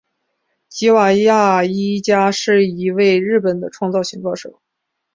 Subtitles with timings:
[0.67, 4.59] 吉冈亚衣加是一位日本的创作型歌手。